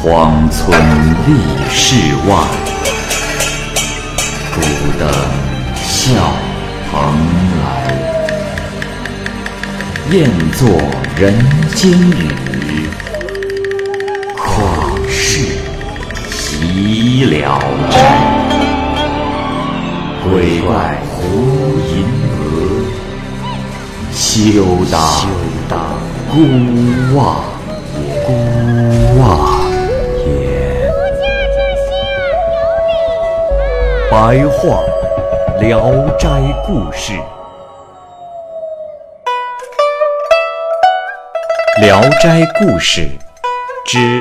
[0.00, 0.80] 荒村
[1.26, 1.34] 立
[1.70, 1.96] 世
[2.28, 2.36] 外，
[4.54, 4.60] 孤
[4.96, 5.02] 灯
[5.74, 6.12] 笑
[6.88, 6.92] 蓬
[7.58, 7.66] 莱。
[10.12, 10.68] 雁作
[11.16, 11.34] 人
[11.74, 12.88] 间雨，
[14.36, 14.46] 旷
[15.08, 15.40] 世
[16.30, 17.96] 岂了斋。
[20.22, 20.70] 鬼怪
[21.10, 21.18] 胡
[21.88, 22.06] 银
[22.38, 22.38] 娥，
[24.14, 24.62] 休
[25.68, 25.76] 当
[26.30, 26.36] 孤
[27.16, 27.42] 望
[34.20, 34.82] 白话
[35.60, 35.80] 《聊
[36.18, 36.28] 斋
[36.66, 37.12] 故事》，
[41.80, 43.02] 《聊斋故事》
[43.86, 44.20] 之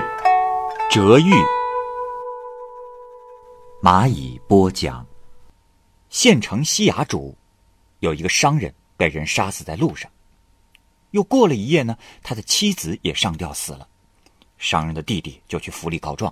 [0.91, 1.33] 折玉，
[3.81, 5.03] 蚂蚁播讲。
[6.09, 7.35] 县城西崖主
[8.01, 10.11] 有一个商人被人杀死在路上，
[11.09, 13.87] 又过了一夜呢，他的妻子也上吊死了。
[14.59, 16.31] 商人的弟弟就去府里告状。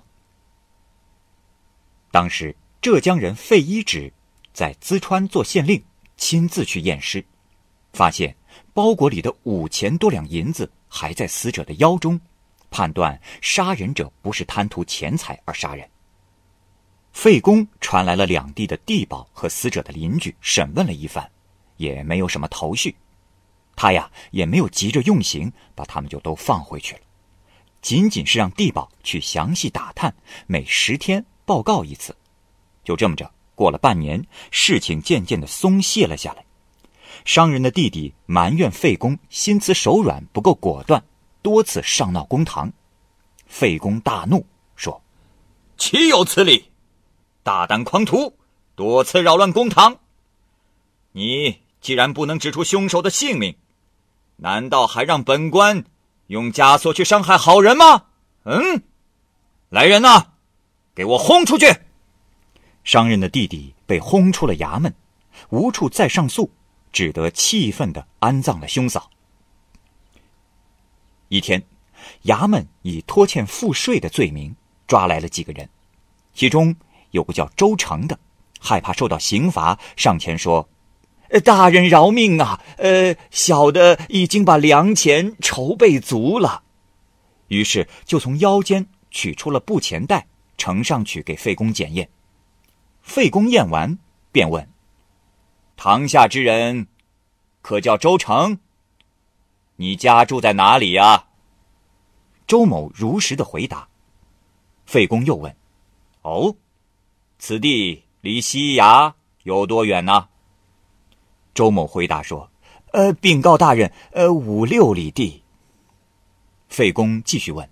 [2.12, 2.54] 当时
[2.86, 4.12] 浙江人费一指
[4.52, 5.82] 在淄川做县令，
[6.16, 7.26] 亲自去验尸，
[7.92, 8.32] 发现
[8.72, 12.20] 包裹里的五千多两银子还在死者的腰中，
[12.70, 15.84] 判断杀人者不是贪图钱财而杀人。
[17.12, 21.28] 费公传来了两地的地保和死者的邻居，审问了一番，
[21.78, 22.94] 也没有什么头绪。
[23.74, 27.00] 他呀也没有急着用刑，把他们就都放回去了，
[27.82, 30.14] 仅仅是让地保去详细打探，
[30.46, 32.16] 每十天报告一次。
[32.86, 36.46] 就这么着，过了半年，事情渐渐的松懈了下来。
[37.24, 41.04] 商人的弟弟埋怨费公心慈手软，不够果断，
[41.42, 42.72] 多次上闹公堂。
[43.48, 45.02] 费公大怒，说
[45.76, 46.70] ：“岂有此理！”
[47.42, 48.32] 大胆狂徒，
[48.76, 49.98] 多次扰乱公堂。
[51.10, 53.56] 你既然不能指出凶手的姓名，
[54.36, 55.84] 难道还让本官
[56.28, 58.04] 用枷锁去伤害好人吗？
[58.44, 58.82] 嗯，
[59.70, 60.26] 来人呐，
[60.94, 61.66] 给我轰出去！
[62.86, 64.94] 商人的弟弟被轰出了衙门，
[65.50, 66.48] 无处再上诉，
[66.92, 69.10] 只得气愤的安葬了兄嫂。
[71.28, 71.60] 一天，
[72.26, 74.54] 衙门以拖欠赋税的罪名
[74.86, 75.68] 抓来了几个人，
[76.32, 76.74] 其中。
[77.12, 78.18] 有个叫周成的，
[78.60, 80.68] 害怕受到刑罚，上前说
[81.42, 82.60] ：“大人饶命啊！
[82.76, 86.62] 呃，小的已经把粮钱筹备足了。”
[87.48, 90.26] 于是就从腰间取出了布钱袋，
[90.58, 92.06] 呈上去给费公检验。
[93.06, 93.98] 费公验完，
[94.32, 94.68] 便问
[95.78, 96.88] ：“堂下之人，
[97.62, 98.58] 可叫周成？
[99.76, 101.28] 你家住在哪里呀？”
[102.48, 103.88] 周某如实的回答。
[104.84, 105.56] 费公又问
[106.22, 106.56] ：“哦？”
[107.38, 109.14] 此地离西崖
[109.44, 110.28] 有多远呢？
[111.54, 112.50] 周某回答说
[112.92, 115.44] ：“呃，禀告大人，呃，五六里地。”
[116.68, 117.70] 费公继续问：“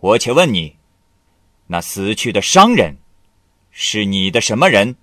[0.00, 0.76] 我且问你，
[1.68, 2.96] 那死去的商人
[3.82, 4.94] 是你的什么人？”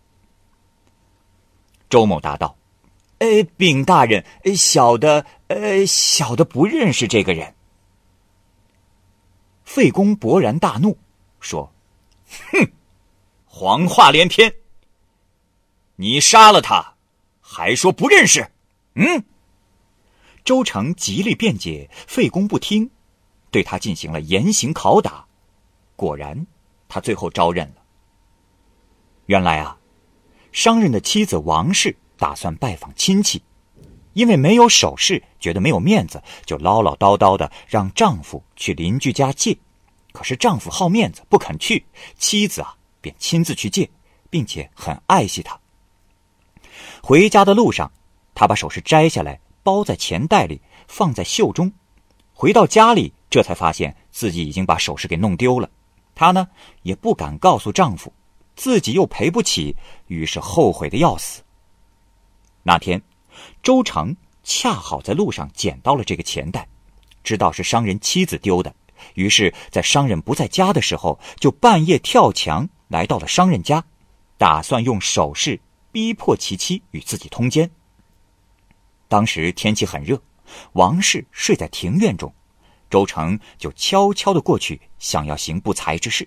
[1.89, 2.55] 周某答道
[3.17, 4.23] ：“呃，禀大人，
[4.55, 7.55] 小的，呃，小的不认识这个人。”
[9.65, 10.95] 费公勃然大怒，
[11.39, 11.73] 说
[12.51, 12.71] ：“哼！”
[13.47, 14.53] 谎话连篇！
[15.95, 16.94] 你杀了他，
[17.41, 18.51] 还说不认识？
[18.94, 19.23] 嗯？
[20.45, 22.91] 周成极力辩解，费公不听，
[23.49, 25.25] 对他进行了严刑拷打。
[25.95, 26.45] 果然，
[26.88, 27.87] 他最后招认了。
[29.27, 29.77] 原来啊，
[30.51, 33.41] 商人的妻子王氏打算拜访亲戚，
[34.13, 39.57] 因为没有首饰，觉得没有面子，就唠唠叨叨的让丈夫去邻居家借。
[40.11, 41.85] 可是丈夫好面子，不肯去。
[42.17, 42.73] 妻子啊。
[42.99, 43.89] 便亲自去借，
[44.29, 45.57] 并且很爱惜它。
[47.01, 47.89] 回家的路上，
[48.33, 51.71] 他把首饰摘下来，包在钱袋里，放在袖中。
[52.33, 55.69] 回到家里，这才发现自己已经把首饰给弄丢了。
[56.15, 56.47] 她呢，
[56.81, 58.11] 也不敢告诉丈夫，
[58.57, 61.44] 自己又赔不起，于是后悔的要死。
[62.63, 63.01] 那天，
[63.63, 66.68] 周成恰好在路上捡到了这个钱袋，
[67.24, 68.75] 知道是商人妻子丢的，
[69.13, 72.68] 于是，在商人不在家的时候，就半夜跳墙。
[72.89, 73.83] 来到了商人家，
[74.38, 75.59] 打算用手势
[75.92, 77.69] 逼迫其妻与自己通奸。
[79.09, 80.21] 当时天气很热，
[80.71, 82.33] 王氏睡在庭院中，
[82.89, 86.25] 周成就悄悄的过去，想要行不才之事。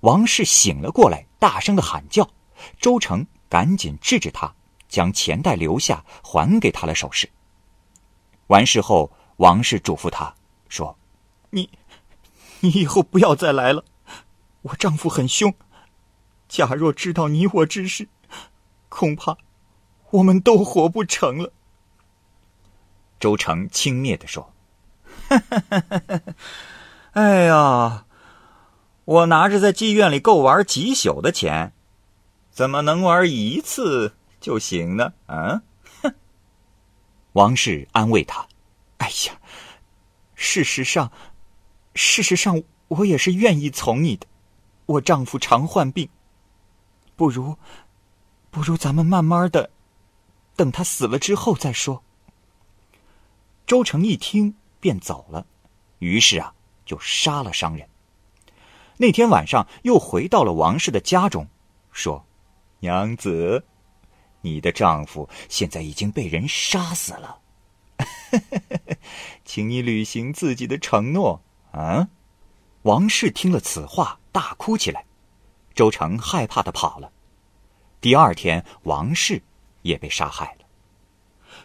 [0.00, 2.30] 王氏醒了过来，大声的喊叫，
[2.78, 4.54] 周成赶紧制止他，
[4.88, 7.28] 将钱袋留下，还给他了首饰。
[8.46, 10.34] 完事后，王氏嘱咐他
[10.68, 10.96] 说
[11.50, 11.70] ：“你，
[12.60, 13.84] 你以后不要再来了。”
[14.62, 15.54] 我丈夫很凶，
[16.46, 18.06] 假若知道你我之事，
[18.90, 19.38] 恐怕
[20.10, 21.52] 我们都活不成了。
[23.18, 24.52] 周成轻蔑的说
[27.12, 28.04] ：“哎呀，
[29.10, 31.72] 我拿着在妓院里够玩几宿的钱，
[32.52, 35.14] 怎么能玩一次就行呢？
[35.26, 35.62] 啊！
[36.00, 36.14] 哼！
[37.32, 38.46] 王氏安慰他
[38.98, 39.40] ：“哎呀，
[40.36, 41.10] 事实上，
[41.96, 44.28] 事实上，我也是愿意从你的。
[44.86, 46.08] 我丈夫常患病，
[47.16, 47.56] 不如，
[48.52, 49.70] 不如咱们慢慢的，
[50.54, 52.04] 等他死了之后再说。”
[53.66, 55.44] 周成一听便走了，
[55.98, 56.54] 于是啊，
[56.84, 57.88] 就杀了商人。
[59.00, 61.48] 那天晚上又回到了王氏的家中，
[61.90, 62.26] 说
[62.80, 63.64] ：“娘子，
[64.42, 67.38] 你的丈夫现在已经被人杀死了，
[69.42, 71.40] 请你履行自己的承诺。”
[71.72, 72.10] 啊！
[72.82, 75.06] 王氏听了此话，大哭起来。
[75.74, 77.10] 周成害怕的跑了。
[78.02, 79.40] 第二天，王氏
[79.80, 80.66] 也被杀害了。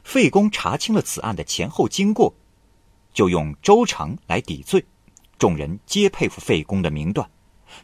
[0.06, 2.34] 费公查清了此案的前后经过，
[3.14, 4.86] 就用周成来抵罪。
[5.38, 7.30] 众人皆佩服费公的明断，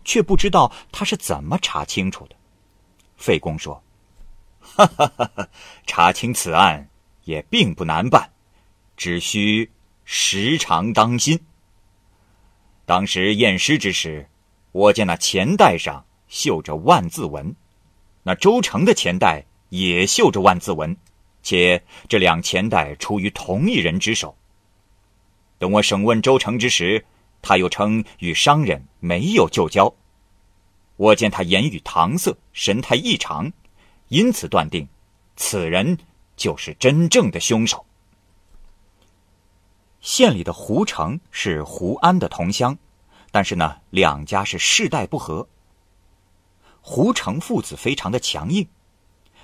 [0.06, 2.36] 却不知道他是怎么查清楚的。
[3.18, 3.84] 费公说
[4.60, 5.50] ：“哈哈哈哈
[5.86, 6.90] 查清此案
[7.26, 8.32] 也并不难办，
[8.96, 9.70] 只需
[10.06, 11.40] 时常当心。
[12.86, 14.28] 当时验尸之时，
[14.72, 17.54] 我见那钱袋上绣着万字文，
[18.24, 20.96] 那周成的钱袋也绣着万字文，
[21.44, 24.36] 且这两钱袋出于同一人之手。
[25.60, 27.06] 等我审问周成之时。”
[27.42, 29.94] 他又称与商人没有旧交，
[30.96, 33.52] 我见他言语搪塞，神态异常，
[34.10, 34.88] 因此断定，
[35.36, 35.98] 此人
[36.36, 37.86] 就是真正的凶手。
[40.02, 42.78] 县里的胡成是胡安的同乡，
[43.32, 45.48] 但是呢，两家是世代不和。
[46.82, 48.68] 胡成父子非常的强硬，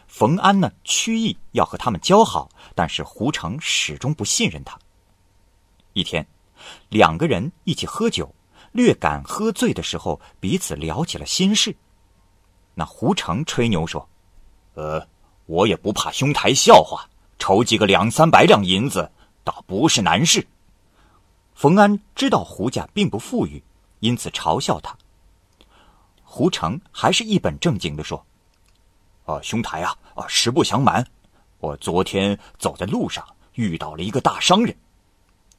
[0.07, 4.77] 冯安呢屈意要和他们交好，但是胡成始终不信任他。
[5.93, 6.27] 一天。
[6.89, 8.33] 两个人一起喝酒，
[8.71, 11.75] 略感喝醉的时候，彼此聊起了心事。
[12.73, 14.07] 那胡成吹牛说
[14.75, 15.07] ：“呃，
[15.45, 17.09] 我也不怕兄台笑话，
[17.39, 19.11] 筹集个两三百两银子，
[19.43, 20.47] 倒不是难事。”
[21.55, 23.63] 冯安知道胡家并不富裕，
[23.99, 24.95] 因此嘲笑他。
[26.23, 28.23] 胡成还是一本正经的说
[29.25, 31.03] ：“啊，兄台啊，啊，实不相瞒，
[31.57, 34.77] 我昨天走在路上，遇到了一个大商人，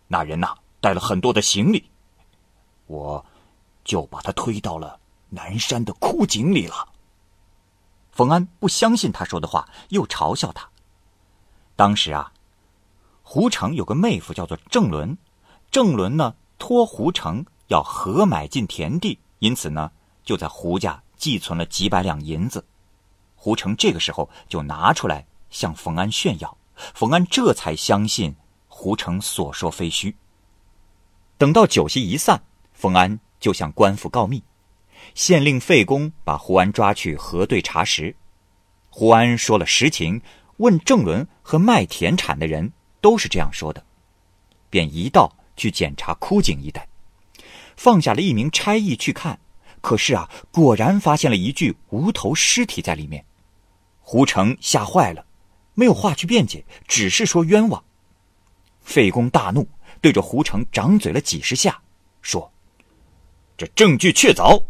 [0.06, 1.90] 那人呐。”带了很多的行李，
[2.86, 3.25] 我
[3.84, 4.98] 就把他推到了
[5.28, 6.88] 南山的枯井里了。
[8.12, 10.69] 冯安不相信他说的话，又嘲笑他。
[11.76, 12.32] 当时啊，
[13.22, 15.16] 胡成有个妹夫叫做郑伦，
[15.70, 19.90] 郑伦呢托胡成要合买进田地，因此呢
[20.25, 22.64] 就在胡家寄存了几百两银子。
[23.36, 26.56] 胡成这个时候就拿出来向冯安炫耀，
[26.94, 28.34] 冯安这才相信
[28.66, 30.16] 胡成所说非虚。
[31.38, 32.43] 等到酒席一散，
[32.73, 34.43] 冯安就向官府告密，
[35.14, 38.17] 县令费公把胡安抓去核对查实。
[38.90, 40.20] 胡安说了实情，
[40.56, 43.85] 问郑伦和卖田产的人都是这样说的，
[44.69, 46.88] 便一道去检查枯井一带，
[47.76, 49.38] 放下了一名差役去看，
[49.81, 53.25] 可是啊，果然发现了一具无头尸体在里面。
[54.00, 55.25] 胡成吓坏了，
[55.75, 57.85] 没有话去辩解，只是说冤枉。
[58.81, 59.69] 费公大怒。
[60.00, 61.81] 对着胡成掌嘴了几十下，
[62.23, 62.50] 说
[63.57, 64.62] ：“这证据确凿，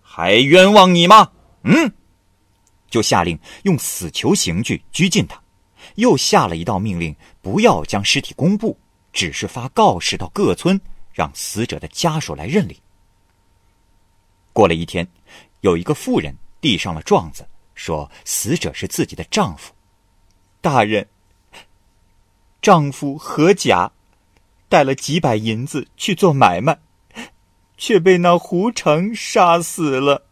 [0.00, 1.92] 还冤枉你吗？”嗯，
[2.88, 5.40] 就下令用死囚刑具拘禁他，
[5.96, 8.78] 又下了一道命令，不要将尸体公布，
[9.12, 10.80] 只是发告示到各村，
[11.12, 12.76] 让死者的家属来认领。
[14.52, 15.06] 过了一天，
[15.60, 19.72] 有一个妇人递上了状子，说死者是自己的丈夫。
[20.60, 21.06] 大人，
[22.60, 23.90] 丈夫何甲。
[24.70, 26.78] 带了几百银子去做买卖，
[27.76, 30.24] 却被那胡成杀死了。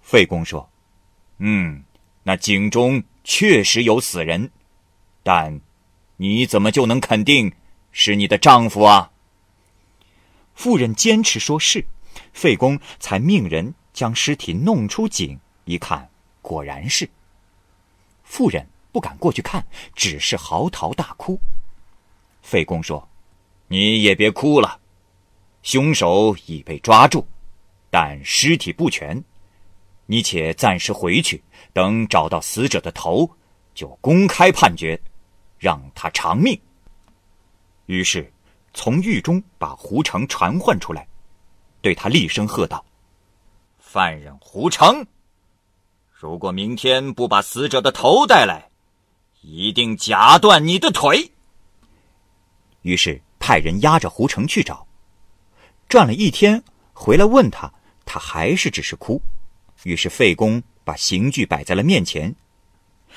[0.00, 0.70] 费公说
[1.38, 1.82] ：“嗯，
[2.22, 4.50] 那井中确实有死人，
[5.24, 5.60] 但
[6.18, 7.52] 你怎么就能肯定
[7.90, 9.10] 是你的丈夫啊？”
[10.54, 11.84] 妇人坚持说是，
[12.32, 16.08] 费公才命人将尸体弄出井，一看
[16.40, 17.10] 果然是。
[18.22, 21.40] 妇人不敢过去看，只是嚎啕大哭。
[22.50, 23.08] 费公说
[23.70, 24.80] ：“你也别哭了，
[25.62, 27.24] 凶手已被抓住，
[27.90, 29.22] 但尸体不全，
[30.06, 31.40] 你且暂时回去，
[31.72, 33.30] 等找到死者的头，
[33.72, 35.00] 就公开判决，
[35.58, 36.60] 让他偿命。”
[37.86, 38.28] 于是
[38.74, 41.06] 从狱中把胡成传唤出来，
[41.80, 42.84] 对他厉声喝道
[43.78, 45.06] ：“犯人胡成，
[46.10, 48.68] 如果明天不把死者的头带来，
[49.40, 51.30] 一定夹断你的腿。”
[52.82, 54.86] 于是派人押着胡成去找，
[55.88, 57.72] 转了一天，回来问他，
[58.04, 59.20] 他还是只是哭。
[59.84, 62.34] 于是费公把刑具摆在了面前，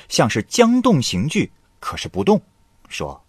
[0.07, 2.41] 像是将动刑具，可是不动，
[2.87, 3.23] 说：“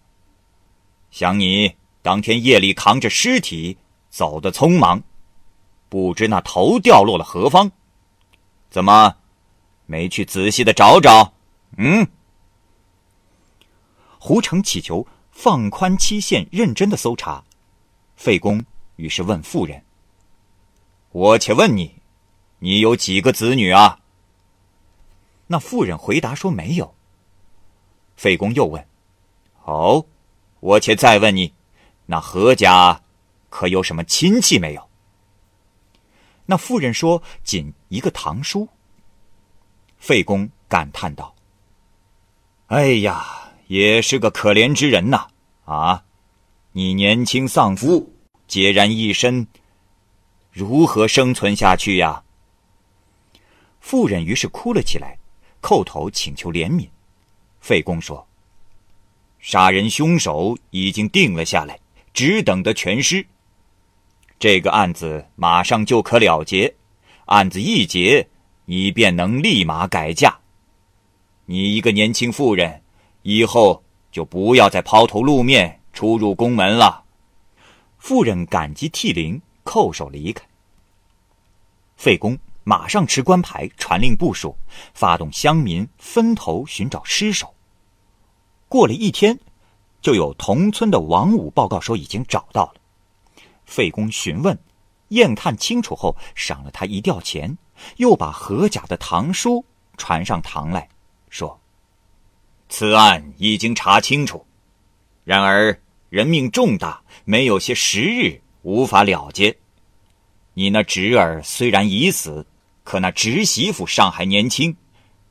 [1.10, 3.76] 想你当天夜里扛着尸体
[4.08, 5.02] 走得匆忙，
[5.88, 7.70] 不知那头掉落了何方，
[8.70, 9.16] 怎么
[9.86, 11.34] 没去仔细的找找？
[11.76, 12.06] 嗯？”
[14.18, 17.44] 胡成祈求放宽期限，认真的搜查。
[18.16, 18.64] 费公
[18.96, 19.84] 于是问妇人
[21.10, 21.96] ：“我且问你。”
[22.60, 24.00] 你有几个子女啊？
[25.48, 26.94] 那妇人回答说没有。
[28.16, 28.86] 费公又问
[29.64, 30.06] ：“哦，
[30.60, 31.52] 我且再问你，
[32.06, 33.02] 那何家
[33.50, 34.88] 可有什么亲戚没有？”
[36.46, 38.66] 那妇人说：“仅一个堂叔。”
[39.98, 41.34] 费公感叹道
[42.68, 45.26] ：“哎呀，也是个可怜之人呐！
[45.64, 46.04] 啊，
[46.72, 48.12] 你年轻丧夫，
[48.48, 49.46] 孑然一身，
[50.52, 52.22] 如何生存下去呀？”
[53.80, 55.18] 妇人于是哭了起来，
[55.60, 56.88] 叩头请求怜悯。
[57.60, 58.26] 费公说
[59.40, 61.78] ：“杀人凶手已经定了下来，
[62.12, 63.26] 只等得全尸。
[64.38, 66.74] 这个案子马上就可了结，
[67.26, 68.28] 案子一结，
[68.66, 70.38] 你便能立马改嫁。
[71.46, 72.82] 你一个年轻妇人，
[73.24, 77.02] 以后就不要再抛头露面出入宫门了。”
[77.98, 80.46] 妇人感激涕零，叩首离开。
[81.96, 82.38] 费公。
[82.66, 84.56] 马上持官牌传令部署，
[84.94, 87.54] 发动乡民分头寻找尸首。
[88.70, 89.38] 过了一天，
[90.00, 92.76] 就有同村的王五报告说已经找到了。
[93.66, 94.58] 费公询问，
[95.08, 97.58] 验看清楚后，赏了他一吊钱，
[97.98, 99.62] 又把何甲的堂叔
[99.98, 100.88] 传上堂来
[101.28, 101.60] 说
[102.76, 104.44] ：“此案已经查清楚，
[105.22, 105.78] 然而
[106.10, 109.56] 人命重大，没有些时日无法了结。
[110.54, 112.44] 你那侄儿虽然已死。”
[112.82, 114.76] 可那侄媳妇尚还年轻，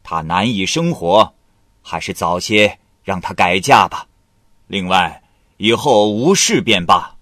[0.04, 1.34] 她难以生活，
[1.82, 4.08] 还是早些让她改嫁吧。
[4.68, 5.22] 另外，
[5.58, 7.18] 以后无事便罢，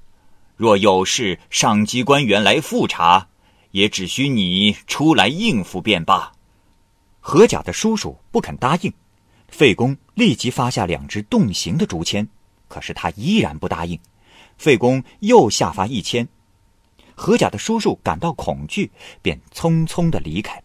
[0.56, 3.28] 若有事，上级官员来复查，
[3.72, 6.32] 也只需你出来应付便罢。
[7.20, 8.94] 何甲的叔叔不肯答应，
[9.52, 12.28] 费公立即发下两支动刑的竹签，
[12.68, 14.00] 可是他依然不答应。
[14.58, 16.28] 费公又下发一签。
[17.14, 18.90] 何甲的叔叔感到恐惧，
[19.22, 20.64] 便匆匆的离开了。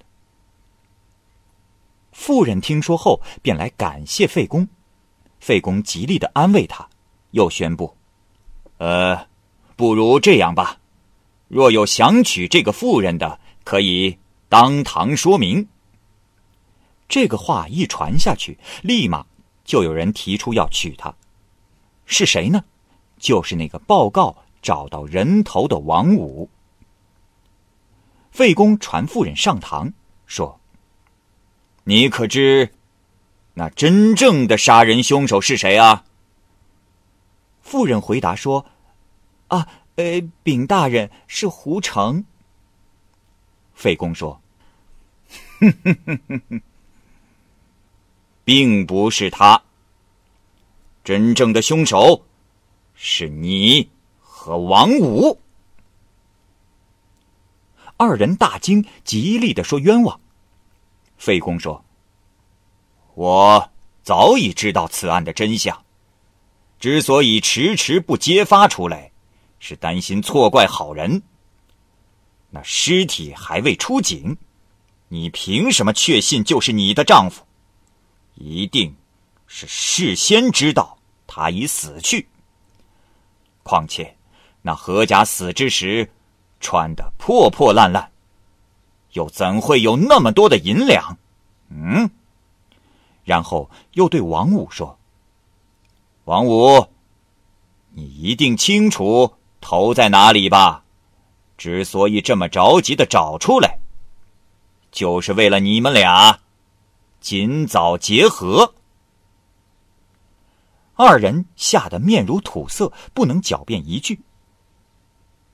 [2.13, 4.67] 妇人听说后，便来感谢费公。
[5.41, 6.89] 费公极力的安慰他，
[7.33, 7.95] 又宣布
[8.79, 9.27] ：“呃，
[9.77, 10.79] 不如这样吧，
[11.49, 14.17] 若有想娶这个妇人的，可以
[14.49, 15.69] 当堂说明。”
[17.17, 19.25] 这个话一传下去，立马
[19.65, 21.15] 就有人提出要娶她。
[22.05, 22.63] 是谁呢？
[23.19, 24.37] 就是那个报告。
[24.61, 26.51] 找到人头的王五，
[28.33, 29.93] 费公传妇人上堂
[30.27, 30.61] 说
[31.85, 32.73] ：“你可知
[33.55, 36.05] 那真正的杀人凶手是谁啊？”
[37.63, 38.67] 妇人回答说
[39.49, 42.25] ：“啊，呃，禀大人是胡成。”
[43.73, 44.43] 费公说
[45.61, 46.63] ：“哼哼哼哼哼，
[48.47, 49.61] 并不是他，
[51.05, 52.25] 真正的凶手
[52.95, 53.91] 是你。”
[54.39, 55.41] 和王五
[57.97, 60.21] 二人大惊，极力的说冤枉。
[61.17, 61.85] 费公说
[63.17, 63.71] ：“我
[64.05, 65.85] 早已知道此案的真相，
[66.79, 69.11] 之所以迟迟不揭发出来，
[69.59, 71.21] 是担心错怪好人。
[72.51, 74.37] 那尸体还未出警，
[75.09, 77.45] 你凭什么确信就是你的丈夫？
[78.37, 78.95] 一定
[79.47, 82.29] 是事先知道他已死去。
[83.63, 84.15] 况且。”
[84.63, 86.11] 那何家死之时，
[86.59, 88.11] 穿的破破烂烂，
[89.13, 91.17] 又怎会有那么多的银两？
[91.69, 92.11] 嗯。
[93.23, 94.99] 然后又对王五说
[96.27, 96.89] ：“王五，
[97.93, 100.83] 你一定清楚头在哪里吧？
[101.57, 103.79] 之所以这么着急的找出来，
[104.91, 106.41] 就是为了你们俩
[107.27, 108.73] 尽早结合。”
[110.95, 114.21] 二人吓得面如土色，不能狡辩一句。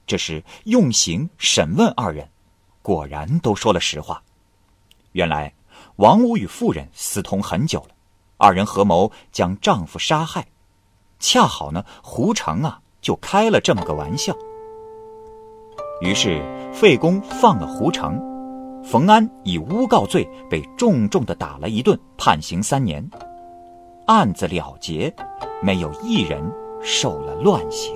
[0.06, 2.28] 这时用刑审问二人，
[2.82, 4.22] 果然都说了实话。
[5.12, 5.54] 原来
[5.96, 7.94] 王五与妇人私通很久了，
[8.36, 10.46] 二人合谋将丈夫杀害。
[11.18, 14.36] 恰好呢，胡成啊就开了这么个玩笑。
[16.02, 18.20] 于是费公放了胡成，
[18.82, 23.08] 冯安以诬告罪被重重的打了一顿，判刑三年。
[24.06, 25.14] 案子了结，
[25.62, 26.42] 没有一人
[26.82, 27.94] 受了乱刑。